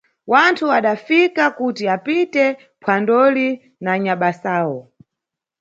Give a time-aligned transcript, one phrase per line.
[0.31, 2.43] Wanthu adafika kuti apite
[2.81, 3.47] phwandoli
[3.83, 4.79] na anyabasawo.